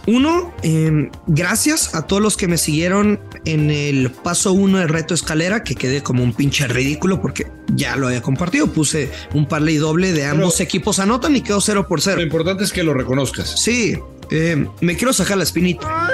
Uno, 0.07 0.53
eh, 0.62 1.09
gracias 1.25 1.95
a 1.95 2.05
todos 2.05 2.21
los 2.21 2.38
que 2.38 2.47
me 2.47 2.57
siguieron 2.57 3.19
en 3.45 3.71
el 3.71 4.12
paso 4.12 4.53
uno 4.53 4.77
del 4.77 4.89
reto 4.89 5.13
escalera, 5.13 5.63
que 5.63 5.75
quedé 5.75 6.03
como 6.03 6.24
un 6.24 6.33
pinche 6.33 6.67
ridículo 6.67 7.21
porque 7.21 7.47
ya 7.74 7.95
lo 7.95 8.07
había 8.07 8.21
compartido. 8.21 8.67
Puse 8.67 9.09
un 9.33 9.47
parlay 9.47 9.77
doble 9.77 10.13
de 10.13 10.25
ambos 10.25 10.59
equipos 10.62 11.00
anotan 11.00 11.35
y 11.35 11.41
quedó 11.41 11.59
0 11.59 11.88
por 11.88 12.01
0. 12.01 12.17
lo 12.17 12.24
importante 12.24 12.63
es 12.63 12.71
que 12.71 12.83
lo 12.83 12.93
reconozcas. 12.93 13.59
Sí, 13.59 13.97
eh, 14.31 14.67
me 14.81 14.95
quiero 14.95 15.13
sacar 15.13 15.38
la 15.38 15.43
espinita. 15.43 16.12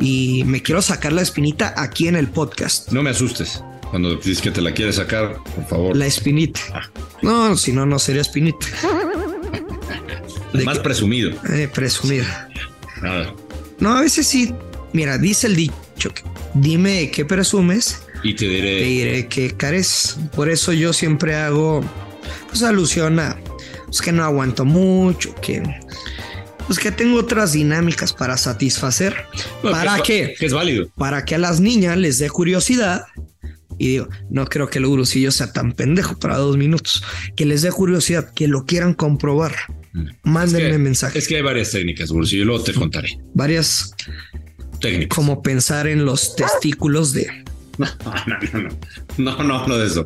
Y 0.00 0.44
me 0.44 0.62
quiero 0.62 0.80
sacar 0.80 1.12
la 1.12 1.22
espinita 1.22 1.74
aquí 1.76 2.06
en 2.06 2.14
el 2.14 2.28
podcast. 2.28 2.92
No 2.92 3.02
me 3.02 3.10
asustes. 3.10 3.62
Cuando 3.90 4.14
dices 4.16 4.40
que 4.40 4.50
te 4.50 4.60
la 4.60 4.72
quieres 4.72 4.96
sacar, 4.96 5.38
por 5.56 5.66
favor. 5.66 5.96
La 5.96 6.06
espinita. 6.06 6.90
No, 7.22 7.56
si 7.56 7.72
no, 7.72 7.86
no 7.86 7.98
sería 7.98 8.22
espinita. 8.22 8.66
Más 10.64 10.78
presumido. 10.78 11.30
Eh, 11.50 11.68
presumir. 11.72 12.24
A 13.02 13.10
ver, 13.14 13.32
No, 13.78 13.96
a 13.96 14.00
veces 14.02 14.26
sí. 14.26 14.54
Mira, 14.92 15.18
dice 15.18 15.46
el 15.48 15.56
dicho 15.56 16.10
dime 16.54 17.10
qué 17.10 17.24
presumes, 17.24 18.02
y 18.24 18.34
te 18.34 18.46
te 18.46 18.50
diré. 18.52 18.82
diré 18.84 19.26
que 19.28 19.56
careces. 19.56 20.16
Por 20.34 20.48
eso 20.48 20.72
yo 20.72 20.92
siempre 20.92 21.34
hago 21.36 21.84
pues 22.48 22.62
alusión 22.62 23.18
a 23.20 23.36
pues, 23.86 24.00
que 24.00 24.12
no 24.12 24.24
aguanto 24.24 24.64
mucho, 24.64 25.34
que 25.36 25.62
pues 26.66 26.78
que 26.78 26.90
tengo 26.92 27.18
otras 27.18 27.52
dinámicas 27.52 28.12
para 28.12 28.36
satisfacer. 28.36 29.16
No, 29.62 29.70
¿Para 29.70 30.02
que 30.02 30.20
es- 30.22 30.28
qué? 30.30 30.34
Que 30.38 30.46
es 30.46 30.52
válido. 30.52 30.88
Para 30.96 31.24
que 31.24 31.34
a 31.34 31.38
las 31.38 31.60
niñas 31.60 31.96
les 31.96 32.18
dé 32.18 32.28
curiosidad. 32.30 33.04
Y 33.80 33.88
digo, 33.88 34.08
no 34.28 34.44
creo 34.46 34.68
que 34.68 34.78
el 34.78 34.86
gurusillo 34.88 35.30
sea 35.30 35.52
tan 35.52 35.72
pendejo 35.72 36.18
para 36.18 36.36
dos 36.36 36.56
minutos. 36.56 37.04
Que 37.36 37.46
les 37.46 37.62
dé 37.62 37.70
curiosidad, 37.70 38.32
que 38.34 38.48
lo 38.48 38.64
quieran 38.66 38.92
comprobar. 38.92 39.54
Mándenme 40.22 40.66
Es 40.68 40.72
que- 40.72 40.78
mensajes. 40.78 41.22
Es 41.22 41.28
que 41.28 41.36
hay 41.36 41.42
varias 41.42 41.70
técnicas, 41.70 42.10
Bursi, 42.10 42.36
y 42.38 42.44
luego 42.44 42.62
te 42.64 42.72
contaré. 42.74 43.18
Varias, 43.34 43.94
Técnicas. 44.80 45.14
como 45.16 45.42
pensar 45.42 45.86
en 45.86 46.04
los 46.04 46.36
testículos 46.36 47.12
de, 47.12 47.26
No, 47.78 47.86
no, 48.26 48.38
no, 48.52 48.68
no. 49.38 49.42
No, 49.44 49.66
no 49.68 49.78
de 49.78 49.86
eso. 49.86 50.04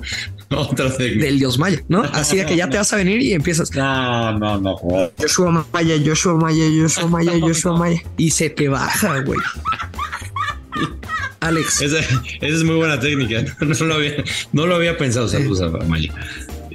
Otra 0.51 0.95
técnica. 0.95 1.25
del 1.25 1.39
dios 1.39 1.59
Maya, 1.59 1.83
¿no? 1.89 2.03
Así 2.03 2.37
de 2.37 2.45
que 2.45 2.55
ya 2.55 2.69
te 2.69 2.77
vas 2.77 2.93
a 2.93 2.97
venir 2.97 3.23
y 3.23 3.33
empiezas. 3.33 3.71
No, 3.75 4.39
no, 4.39 4.59
no. 4.61 4.77
Joshua 5.19 5.67
Maya, 5.73 5.95
Joshua 6.05 6.35
Maya, 6.35 6.65
Joshua 6.83 7.07
Maya, 7.09 7.33
Joshua 7.41 7.77
Maya. 7.79 8.03
Y 8.19 8.31
se 8.31 8.51
te 8.51 8.69
baja, 8.69 9.21
güey. 9.21 9.39
Alex, 11.41 11.81
Esa, 11.83 11.99
esa 12.01 12.17
es 12.41 12.63
muy 12.63 12.77
buena 12.77 13.01
técnica. 13.01 13.43
No, 13.61 13.87
lo 13.87 13.95
había, 13.95 14.13
no 14.53 14.67
lo 14.67 14.75
había 14.77 14.97
pensado. 14.97 15.27
Saludos 15.29 15.61
a 15.63 15.69
Maya. 15.87 16.13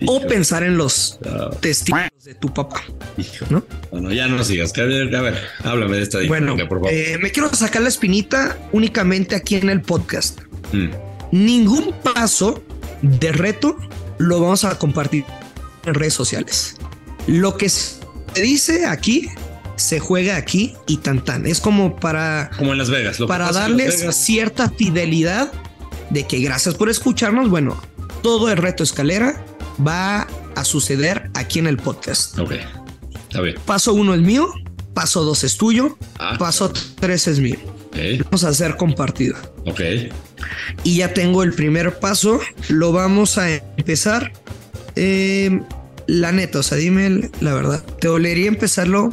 O 0.06 0.22
pensar 0.27 0.63
en 0.63 0.77
los 0.77 1.20
testículos 1.62 2.10
de 2.24 2.36
tu 2.36 2.54
papá, 2.54 2.84
Hijo. 3.18 3.46
¿no? 3.50 3.63
Bueno, 3.92 4.12
ya 4.12 4.27
no 4.27 4.44
sigas. 4.44 4.77
A 4.77 4.84
ver, 4.84 5.16
a 5.16 5.22
ver, 5.22 5.38
háblame 5.63 5.98
de 5.98 6.04
esta 6.04 6.20
Bueno, 6.27 6.56
por 6.68 6.80
favor. 6.80 6.89
eh, 6.92 7.18
me 7.22 7.32
quiero 7.32 7.54
sacar 7.54 7.82
la 7.82 7.89
espinita 7.89 8.58
únicamente 8.72 9.36
aquí 9.36 9.56
en 9.56 9.70
el 9.70 9.82
podcast. 9.82 10.42
Mm. 10.74 10.89
Ningún 11.32 11.94
paso 12.04 12.63
de 13.01 13.32
reto 13.32 13.77
lo 14.18 14.39
vamos 14.42 14.63
a 14.66 14.77
compartir 14.77 15.24
en 15.86 15.94
redes 15.94 16.13
sociales. 16.13 16.75
Lo 17.27 17.58
que 17.58 17.70
se 17.70 17.96
dice 18.42 18.86
aquí 18.86 19.30
se 19.75 20.00
juega 20.00 20.38
aquí 20.38 20.74
y 20.88 20.98
tan 20.98 21.24
tan. 21.24 21.46
Es 21.46 21.60
como 21.62 21.96
para, 21.98 22.50
Como 22.58 22.72
en 22.72 22.77
Las 22.80 22.89
Vegas. 22.89 23.20
Lo 23.20 23.27
para 23.27 23.51
darles 23.51 24.00
Vegas- 24.01 24.16
cierta 24.16 24.70
fidelidad 24.72 25.51
de 26.10 26.25
que 26.25 26.39
gracias 26.39 26.75
por 26.75 26.89
escucharnos. 26.89 27.50
Bueno, 27.50 27.80
todo 28.24 28.50
el 28.51 28.58
reto 28.58 28.84
escalera 28.84 29.44
va 29.86 30.28
a 30.56 30.64
suceder 30.64 31.30
aquí 31.34 31.60
en 31.60 31.68
el 31.68 31.78
podcast. 31.78 32.38
Ok, 32.40 32.54
está 33.30 33.42
bien. 33.42 33.56
Paso 33.66 33.94
uno 33.94 34.14
es 34.14 34.22
mío, 34.22 34.52
paso 34.94 35.24
dos 35.24 35.44
es 35.44 35.58
tuyo, 35.58 35.98
Ah. 36.20 36.36
paso 36.40 36.72
tres 37.00 37.28
es 37.28 37.40
mío. 37.40 37.58
Vamos 38.26 38.44
a 38.44 38.50
hacer 38.50 38.76
compartido. 38.78 39.36
ok. 39.66 39.82
Y 40.84 40.98
ya 40.98 41.14
tengo 41.16 41.42
el 41.42 41.52
primer 41.54 41.98
paso. 42.00 42.40
Lo 42.70 42.92
vamos 42.92 43.38
a 43.40 43.50
empezar. 43.56 44.34
Eh, 44.96 45.62
la 46.06 46.32
neta, 46.32 46.60
o 46.60 46.64
sea, 46.64 46.78
dime 46.78 47.32
la 47.42 47.54
verdad. 47.56 47.84
¿Te 48.00 48.08
dolería 48.08 48.48
empezarlo? 48.48 49.12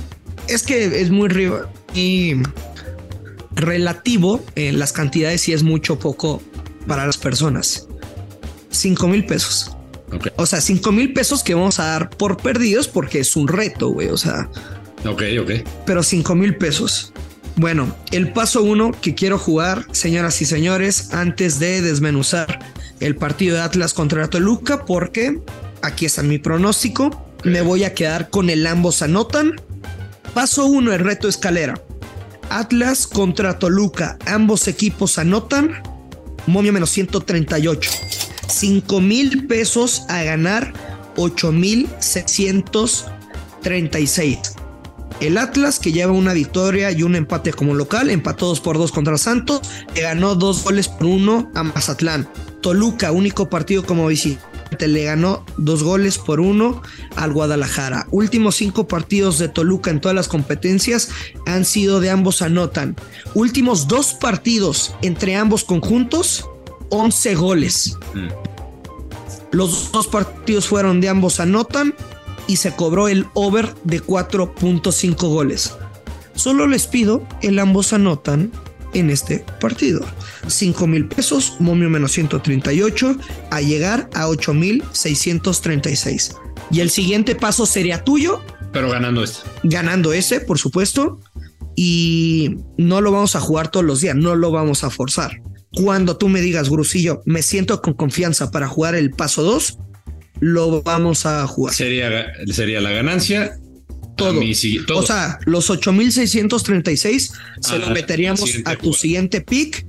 Es 0.48 0.62
que 0.64 1.00
es 1.00 1.10
muy 1.10 1.28
ri- 1.30 1.66
y 1.94 2.34
relativo 3.54 4.44
en 4.54 4.78
las 4.78 4.92
cantidades 4.92 5.40
si 5.42 5.52
es 5.52 5.62
mucho 5.62 5.94
o 5.94 5.98
poco 5.98 6.42
para 6.86 7.06
las 7.06 7.16
personas. 7.16 7.86
5 8.70 9.08
mil 9.08 9.24
pesos. 9.24 9.73
O 10.36 10.46
sea, 10.46 10.60
5 10.60 10.92
mil 10.92 11.12
pesos 11.12 11.42
que 11.42 11.54
vamos 11.54 11.80
a 11.80 11.84
dar 11.84 12.10
por 12.10 12.36
perdidos 12.36 12.88
porque 12.88 13.20
es 13.20 13.36
un 13.36 13.48
reto, 13.48 13.88
güey. 13.88 14.08
O 14.08 14.16
sea, 14.16 14.48
ok, 15.04 15.22
ok. 15.40 15.50
pero 15.86 16.02
5 16.02 16.34
mil 16.34 16.56
pesos. 16.56 17.12
Bueno, 17.56 17.94
el 18.10 18.32
paso 18.32 18.62
uno 18.62 18.90
que 18.90 19.14
quiero 19.14 19.38
jugar, 19.38 19.86
señoras 19.92 20.42
y 20.42 20.44
señores, 20.44 21.12
antes 21.12 21.60
de 21.60 21.82
desmenuzar 21.82 22.58
el 23.00 23.14
partido 23.16 23.56
de 23.56 23.62
Atlas 23.62 23.94
contra 23.94 24.28
Toluca, 24.28 24.84
porque 24.84 25.40
aquí 25.82 26.04
está 26.06 26.22
mi 26.22 26.38
pronóstico. 26.38 27.28
Me 27.44 27.62
voy 27.62 27.84
a 27.84 27.94
quedar 27.94 28.30
con 28.30 28.50
el 28.50 28.66
ambos 28.66 29.02
anotan. 29.02 29.54
Paso 30.32 30.66
uno, 30.66 30.92
el 30.92 31.00
reto 31.00 31.28
escalera. 31.28 31.80
Atlas 32.50 33.06
contra 33.06 33.58
Toluca, 33.58 34.18
ambos 34.26 34.66
equipos 34.66 35.18
anotan. 35.18 35.82
Momio 36.46 36.72
menos 36.72 36.90
138. 36.90 37.90
5 38.54 39.00
mil 39.00 39.46
pesos 39.46 40.04
a 40.08 40.22
ganar 40.22 40.72
8 41.16 41.52
mil 41.52 41.88
636. 41.98 44.38
El 45.20 45.38
Atlas, 45.38 45.78
que 45.78 45.92
lleva 45.92 46.12
una 46.12 46.32
victoria 46.32 46.90
y 46.90 47.02
un 47.02 47.14
empate 47.14 47.52
como 47.52 47.74
local, 47.74 48.10
empató 48.10 48.46
2 48.46 48.60
por 48.60 48.78
2 48.78 48.92
contra 48.92 49.16
Santos, 49.16 49.60
que 49.94 50.02
ganó 50.02 50.34
dos 50.34 50.64
goles 50.64 50.88
por 50.88 51.06
uno 51.06 51.50
a 51.54 51.62
Mazatlán. 51.62 52.28
Toluca, 52.60 53.12
único 53.12 53.48
partido 53.48 53.86
como 53.86 54.08
visitante 54.08 54.54
le 54.80 55.04
ganó 55.04 55.44
dos 55.56 55.82
goles 55.82 56.18
por 56.18 56.40
uno 56.40 56.82
al 57.16 57.32
Guadalajara. 57.32 58.06
Últimos 58.10 58.56
cinco 58.56 58.88
partidos 58.88 59.38
de 59.38 59.48
Toluca 59.48 59.90
en 59.90 60.00
todas 60.00 60.16
las 60.16 60.28
competencias 60.28 61.10
han 61.46 61.64
sido 61.64 62.00
de 62.00 62.10
ambos 62.10 62.42
anotan. 62.42 62.96
Últimos 63.34 63.86
dos 63.86 64.14
partidos 64.14 64.94
entre 65.02 65.36
ambos 65.36 65.64
conjuntos, 65.64 66.48
11 66.90 67.34
goles. 67.34 67.96
Mm. 68.14 68.43
Los 69.54 69.92
dos 69.92 70.08
partidos 70.08 70.66
fueron 70.66 71.00
de 71.00 71.08
ambos 71.08 71.38
anotan 71.38 71.94
y 72.48 72.56
se 72.56 72.74
cobró 72.74 73.06
el 73.06 73.26
over 73.34 73.72
de 73.84 74.02
4.5 74.02 75.28
goles. 75.28 75.76
Solo 76.34 76.66
les 76.66 76.88
pido 76.88 77.24
el 77.40 77.60
ambos 77.60 77.92
anotan 77.92 78.50
en 78.94 79.10
este 79.10 79.44
partido. 79.60 80.04
5 80.48 80.88
mil 80.88 81.06
pesos, 81.06 81.54
momio 81.60 81.88
menos 81.88 82.10
138, 82.10 83.16
a 83.52 83.60
llegar 83.60 84.10
a 84.12 84.26
8 84.26 84.54
mil 84.54 84.82
636. 84.90 86.34
Y 86.72 86.80
el 86.80 86.90
siguiente 86.90 87.36
paso 87.36 87.64
sería 87.64 88.02
tuyo, 88.02 88.42
Pero 88.72 88.90
ganando 88.90 89.22
este. 89.22 89.38
ganando 89.62 90.12
ese, 90.12 90.40
por 90.40 90.58
supuesto. 90.58 91.20
Y 91.76 92.56
no 92.76 93.00
lo 93.00 93.12
vamos 93.12 93.36
a 93.36 93.40
jugar 93.40 93.68
todos 93.68 93.86
los 93.86 94.00
días, 94.00 94.16
no 94.16 94.34
lo 94.34 94.50
vamos 94.50 94.82
a 94.82 94.90
forzar. 94.90 95.40
Cuando 95.74 96.16
tú 96.16 96.28
me 96.28 96.40
digas, 96.40 96.70
Grusillo, 96.70 97.22
me 97.24 97.42
siento 97.42 97.80
con 97.82 97.94
confianza 97.94 98.50
para 98.50 98.68
jugar 98.68 98.94
el 98.94 99.10
paso 99.10 99.42
2, 99.42 99.78
lo 100.40 100.82
vamos 100.82 101.26
a 101.26 101.46
jugar. 101.46 101.74
Sería, 101.74 102.32
sería 102.52 102.80
la 102.80 102.90
ganancia. 102.90 103.58
Todo. 104.16 104.34
Mí 104.34 104.54
sí, 104.54 104.78
todo. 104.86 104.98
O 104.98 105.02
sea, 105.02 105.38
los 105.44 105.70
8636 105.70 107.32
se 107.60 107.78
lo 107.78 107.90
meteríamos 107.90 108.48
a 108.64 108.76
tu 108.76 108.92
siguiente 108.92 109.40
pick. 109.40 109.86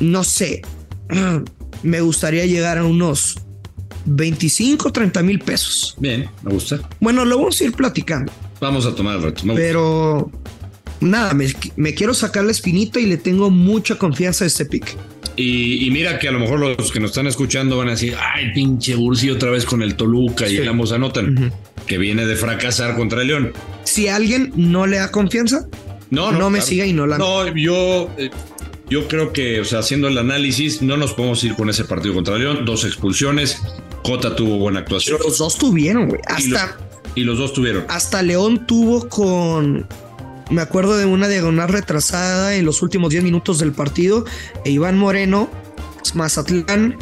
No 0.00 0.24
sé. 0.24 0.62
Me 1.82 2.00
gustaría 2.00 2.46
llegar 2.46 2.78
a 2.78 2.84
unos 2.84 3.36
25, 4.06 4.92
30 4.92 5.22
mil 5.22 5.38
pesos. 5.40 5.96
Bien, 5.98 6.28
me 6.42 6.52
gusta. 6.52 6.80
Bueno, 7.00 7.24
lo 7.24 7.38
vamos 7.38 7.60
a 7.60 7.64
ir 7.64 7.72
platicando, 7.72 8.32
Vamos 8.60 8.86
a 8.86 8.94
tomar 8.94 9.16
el 9.16 9.22
reto. 9.22 9.42
Pero 9.54 10.30
nada, 11.02 11.34
me, 11.34 11.46
me 11.76 11.94
quiero 11.94 12.14
sacar 12.14 12.44
la 12.44 12.52
espinita 12.52 12.98
y 13.00 13.06
le 13.06 13.16
tengo 13.16 13.50
mucha 13.50 13.96
confianza 13.98 14.44
a 14.44 14.46
este 14.46 14.64
pick. 14.64 14.96
Y, 15.36 15.86
y 15.86 15.90
mira 15.90 16.18
que 16.18 16.28
a 16.28 16.32
lo 16.32 16.38
mejor 16.40 16.60
los 16.60 16.92
que 16.92 17.00
nos 17.00 17.10
están 17.10 17.26
escuchando 17.26 17.78
van 17.78 17.88
a 17.88 17.92
decir, 17.92 18.14
ay, 18.20 18.52
pinche 18.52 18.94
Bursi 18.94 19.30
otra 19.30 19.50
vez 19.50 19.64
con 19.64 19.82
el 19.82 19.94
Toluca 19.96 20.46
y 20.46 20.50
Sí. 20.50 20.56
el 20.58 20.68
ambos 20.68 20.92
anotan, 20.92 21.52
que 21.86 21.96
viene 21.98 22.26
de 22.26 22.36
fracasar 22.36 22.96
contra 22.96 23.22
el 23.22 23.28
León. 23.28 23.52
Si 23.84 24.08
alguien 24.08 24.52
no 24.56 24.86
le 24.86 24.98
da 24.98 25.10
confianza, 25.10 25.66
No, 26.10 26.30
No 26.30 26.38
no, 26.38 26.50
me 26.50 26.58
claro. 26.58 26.68
siga 26.68 26.84
y 26.86 26.92
no 26.92 27.06
la- 27.06 27.16
No, 27.16 27.56
yo, 27.56 28.10
eh, 28.18 28.28
yo 28.90 29.08
creo 29.08 29.32
que, 29.32 29.60
o 29.60 29.64
sea, 29.64 29.78
haciendo 29.78 30.08
el 30.08 30.18
análisis, 30.18 30.82
no 30.82 30.98
nos 30.98 31.14
podemos 31.14 31.42
ir 31.42 31.54
con 31.54 31.70
ese 31.70 31.84
partido 31.84 32.12
contra 32.12 32.36
León. 32.36 32.66
Dos 32.66 32.84
expulsiones. 32.84 33.62
Jota 34.04 34.36
tuvo 34.36 34.58
buena 34.58 34.80
actuación. 34.80 35.16
los 35.24 35.38
dos 35.38 35.56
tuvieron, 35.56 36.08
güey. 36.10 36.20
Y 36.38 36.48
los, 36.48 36.60
Hasta, 36.60 36.78
y 37.14 37.24
los 37.24 37.38
dos 37.38 37.54
tuvieron. 37.54 37.84
hasta 37.88 38.20
León 38.20 38.66
tuvo 38.66 39.08
con. 39.08 39.86
Me 40.52 40.60
acuerdo 40.60 40.98
de 40.98 41.06
una 41.06 41.28
diagonal 41.28 41.70
retrasada 41.70 42.54
en 42.54 42.66
los 42.66 42.82
últimos 42.82 43.10
10 43.10 43.24
minutos 43.24 43.58
del 43.58 43.72
partido. 43.72 44.26
E 44.66 44.70
Iván 44.70 44.98
Moreno, 44.98 45.48
Mazatlán, 46.12 46.98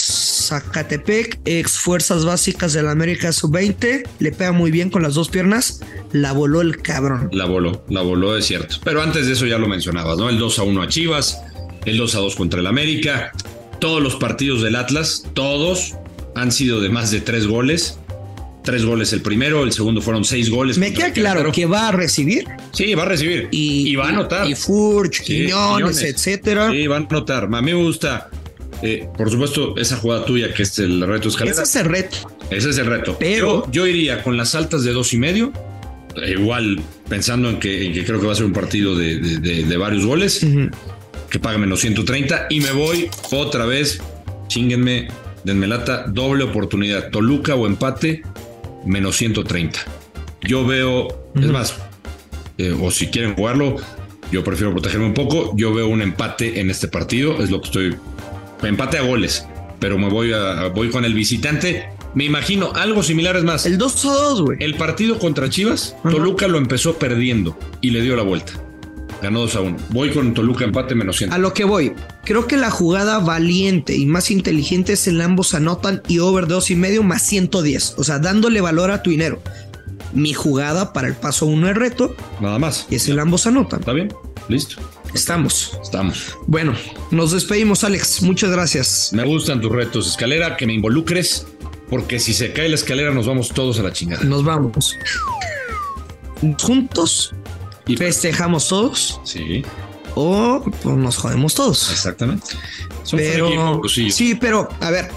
Zacatepec, 0.00 1.38
ex 1.44 1.78
Fuerzas 1.78 2.24
Básicas 2.24 2.72
de 2.72 2.82
la 2.82 2.90
América 2.90 3.30
Sub-20, 3.30 4.02
le 4.18 4.32
pega 4.32 4.50
muy 4.50 4.72
bien 4.72 4.90
con 4.90 5.02
las 5.02 5.14
dos 5.14 5.28
piernas. 5.28 5.80
La 6.10 6.32
voló 6.32 6.60
el 6.60 6.82
cabrón. 6.82 7.28
La 7.32 7.44
voló, 7.44 7.84
la 7.88 8.02
voló, 8.02 8.36
es 8.36 8.46
cierto. 8.46 8.76
Pero 8.82 9.00
antes 9.00 9.28
de 9.28 9.34
eso 9.34 9.46
ya 9.46 9.58
lo 9.58 9.68
mencionabas, 9.68 10.18
¿no? 10.18 10.28
El 10.28 10.38
2 10.38 10.58
a 10.58 10.62
1 10.64 10.82
a 10.82 10.88
Chivas, 10.88 11.40
el 11.84 11.96
2 11.96 12.14
a 12.16 12.18
2 12.18 12.34
contra 12.34 12.58
el 12.58 12.66
América. 12.66 13.30
Todos 13.78 14.02
los 14.02 14.16
partidos 14.16 14.62
del 14.62 14.74
Atlas, 14.74 15.24
todos 15.34 15.94
han 16.34 16.50
sido 16.50 16.80
de 16.80 16.88
más 16.88 17.12
de 17.12 17.20
tres 17.20 17.46
goles. 17.46 18.00
Tres 18.66 18.84
goles 18.84 19.12
el 19.12 19.22
primero, 19.22 19.62
el 19.62 19.72
segundo 19.72 20.02
fueron 20.02 20.24
seis 20.24 20.50
goles. 20.50 20.76
Me 20.76 20.92
queda 20.92 21.12
claro 21.12 21.52
que 21.52 21.66
va 21.66 21.88
a 21.88 21.92
recibir 21.92 22.44
Sí, 22.72 22.94
va 22.94 23.04
a 23.04 23.06
recibir. 23.06 23.48
y, 23.52 23.94
va 23.94 24.06
a 24.06 24.08
anotar. 24.08 24.46
Y 24.50 24.54
Furch, 24.56 25.22
Sí, 25.22 25.44
Quiñones, 25.46 25.76
Quiñones. 25.98 26.02
etcétera. 26.02 26.70
Sí, 26.72 26.86
va 26.88 26.96
a 26.96 26.98
anotar. 26.98 27.44
A 27.44 27.62
mí 27.62 27.72
me 27.72 27.74
gusta, 27.74 28.28
eh, 28.82 29.08
por 29.16 29.30
supuesto, 29.30 29.76
esa 29.78 29.96
jugada 29.96 30.24
tuya 30.24 30.52
que 30.52 30.64
es 30.64 30.76
el 30.80 31.00
reto 31.06 31.28
escalera. 31.28 31.52
Ese 31.54 31.62
es 31.62 31.76
el 31.76 31.84
reto. 31.86 32.16
Ese 32.50 32.70
es 32.70 32.78
el 32.78 32.86
reto. 32.86 33.16
Pero- 33.20 33.64
yo, 33.66 33.70
yo 33.70 33.86
iría 33.86 34.22
con 34.24 34.36
las 34.36 34.56
altas 34.56 34.82
de 34.82 34.92
dos 34.92 35.14
y 35.14 35.18
medio. 35.18 35.52
eh, 36.20 36.32
Igual 36.32 36.82
pensando 37.08 37.48
en 37.50 37.60
que, 37.60 37.86
en 37.86 37.92
que 37.92 38.04
creo 38.04 38.18
que 38.20 38.26
va 38.26 38.32
a 38.32 38.36
ser 38.36 38.46
un 38.46 38.52
partido 38.52 38.96
de, 38.96 39.20
de- 39.20 39.38
de- 39.38 39.62
de 39.64 39.76
varios 39.76 40.04
goles, 40.04 40.44
que 41.30 41.38
paga 41.38 41.56
menos 41.58 41.80
130. 41.80 42.46
Y 42.50 42.58
me 42.60 42.72
voy 42.72 43.08
otra 43.30 43.64
vez, 43.64 44.00
chinguenme, 44.48 45.06
denme 45.44 45.66
lata, 45.68 46.06
doble 46.08 46.42
oportunidad. 46.44 47.10
Toluca 47.10 47.54
o 47.54 47.66
empate, 47.66 48.22
menos 48.86 49.16
130. 49.16 49.80
Yo 50.42 50.66
veo, 50.66 51.08
es 51.34 51.46
más, 51.46 51.76
eh, 52.58 52.74
o 52.80 52.90
si 52.90 53.08
quieren 53.08 53.34
jugarlo, 53.34 53.76
yo 54.32 54.42
prefiero 54.44 54.72
protegerme 54.72 55.06
un 55.06 55.14
poco. 55.14 55.52
Yo 55.56 55.74
veo 55.74 55.88
un 55.88 56.02
empate 56.02 56.60
en 56.60 56.70
este 56.70 56.88
partido, 56.88 57.42
es 57.42 57.50
lo 57.50 57.60
que 57.60 57.66
estoy. 57.66 57.96
Empate 58.62 58.98
a 58.98 59.02
goles, 59.02 59.46
pero 59.78 59.98
me 59.98 60.08
voy, 60.08 60.32
a, 60.32 60.68
voy 60.68 60.90
con 60.90 61.04
el 61.04 61.14
visitante. 61.14 61.88
Me 62.14 62.24
imagino 62.24 62.72
algo 62.74 63.02
similar, 63.02 63.36
es 63.36 63.44
más. 63.44 63.66
El 63.66 63.76
2 63.76 64.06
a 64.06 64.12
2, 64.12 64.42
güey. 64.42 64.58
El 64.60 64.74
partido 64.76 65.18
contra 65.18 65.50
Chivas. 65.50 65.94
Toluca 66.02 66.48
lo 66.48 66.58
empezó 66.58 66.98
perdiendo 66.98 67.58
y 67.82 67.90
le 67.90 68.00
dio 68.00 68.16
la 68.16 68.22
vuelta. 68.22 68.52
Ganó 69.22 69.40
2 69.40 69.56
a 69.56 69.60
1. 69.60 69.76
Voy 69.90 70.10
con 70.10 70.34
Toluca 70.34 70.64
empate 70.64 70.94
menos 70.94 71.16
100. 71.16 71.32
A 71.32 71.38
lo 71.38 71.54
que 71.54 71.64
voy, 71.64 71.92
creo 72.24 72.46
que 72.46 72.56
la 72.56 72.70
jugada 72.70 73.18
valiente 73.18 73.96
y 73.96 74.06
más 74.06 74.30
inteligente 74.30 74.92
es 74.92 75.06
el 75.08 75.20
ambos 75.20 75.54
anotan 75.54 76.02
y 76.06 76.18
over 76.18 76.46
dos 76.46 76.70
y 76.70 76.76
medio 76.76 77.02
más 77.02 77.22
110. 77.22 77.94
O 77.98 78.04
sea, 78.04 78.18
dándole 78.18 78.60
valor 78.60 78.90
a 78.90 79.02
tu 79.02 79.10
dinero. 79.10 79.40
Mi 80.12 80.32
jugada 80.34 80.92
para 80.92 81.08
el 81.08 81.14
paso 81.14 81.46
uno 81.46 81.66
de 81.66 81.74
reto 81.74 82.14
Nada 82.40 82.58
más. 82.58 82.86
es 82.90 83.08
el 83.08 83.18
ambos 83.18 83.46
anotan. 83.46 83.80
¿Está 83.80 83.92
bien? 83.92 84.12
Listo. 84.48 84.76
Estamos. 85.14 85.78
Estamos. 85.82 86.36
Bueno, 86.46 86.74
nos 87.10 87.32
despedimos, 87.32 87.84
Alex. 87.84 88.22
Muchas 88.22 88.50
gracias. 88.50 89.10
Me 89.12 89.24
gustan 89.24 89.60
tus 89.60 89.72
retos, 89.72 90.06
escalera, 90.08 90.56
que 90.56 90.66
me 90.66 90.74
involucres, 90.74 91.46
porque 91.88 92.18
si 92.20 92.34
se 92.34 92.52
cae 92.52 92.68
la 92.68 92.74
escalera 92.74 93.12
nos 93.12 93.26
vamos 93.26 93.48
todos 93.48 93.78
a 93.80 93.82
la 93.82 93.92
chingada. 93.92 94.22
Nos 94.24 94.44
vamos. 94.44 94.94
Juntos 96.60 97.34
Y 97.86 97.96
festejamos 97.96 98.68
todos 98.68 99.20
Sí, 99.24 99.62
o 100.14 100.62
pues, 100.82 100.96
nos 100.96 101.16
jodemos 101.16 101.54
todos. 101.54 101.90
exactamente. 101.92 102.46
Son 103.02 103.18
Pero 103.18 103.48
equipo, 103.48 103.88
sí. 103.88 104.34
pero 104.40 104.68
a 104.80 104.90
ver, 104.90 105.08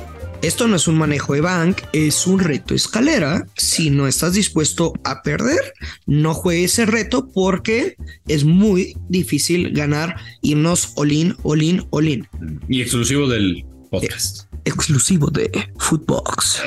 esto 0.41 0.67
no 0.67 0.75
es 0.75 0.87
un 0.87 0.97
manejo 0.97 1.33
de 1.33 1.41
bank, 1.41 1.81
es 1.93 2.27
un 2.27 2.39
reto 2.39 2.73
escalera. 2.75 3.45
Si 3.55 3.89
no 3.89 4.07
estás 4.07 4.33
dispuesto 4.33 4.93
a 5.03 5.21
perder, 5.21 5.73
no 6.05 6.33
juegues 6.33 6.73
ese 6.73 6.85
reto 6.85 7.29
porque 7.33 7.95
es 8.27 8.43
muy 8.43 8.95
difícil 9.09 9.71
ganar, 9.71 10.17
irnos 10.41 10.93
all-in, 10.95 11.35
all-in, 11.43 11.85
all-in. 11.89 12.27
Y 12.69 12.81
exclusivo 12.81 13.27
del 13.27 13.65
podcast. 13.89 14.48
Exclusivo 14.69 15.31
de 15.31 15.49
Footbox. 15.77 16.61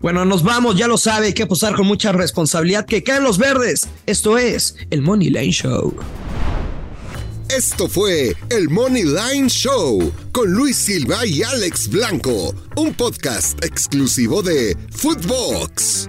Bueno, 0.00 0.24
nos 0.24 0.42
vamos, 0.42 0.76
ya 0.76 0.88
lo 0.88 0.98
sabe, 0.98 1.28
hay 1.28 1.32
que 1.32 1.44
apostar 1.44 1.74
con 1.74 1.86
mucha 1.86 2.10
responsabilidad. 2.10 2.84
Que 2.84 3.04
caen 3.04 3.22
los 3.22 3.38
verdes. 3.38 3.88
Esto 4.04 4.36
es 4.36 4.76
el 4.90 5.00
Money 5.02 5.30
Line 5.30 5.52
Show. 5.52 5.94
Esto 7.48 7.88
fue 7.88 8.34
el 8.50 8.68
Money 8.68 9.04
Line 9.04 9.48
Show 9.48 10.12
con 10.32 10.50
Luis 10.50 10.76
Silva 10.76 11.24
y 11.24 11.44
Alex 11.44 11.88
Blanco, 11.88 12.52
un 12.74 12.92
podcast 12.94 13.64
exclusivo 13.64 14.42
de 14.42 14.76
Footbox. 14.90 16.08